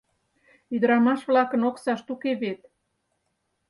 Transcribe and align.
—Ӱдырамаш-влакын 0.75 1.61
оксашт 1.69 2.07
уке 2.13 2.31
вет. 2.41 2.59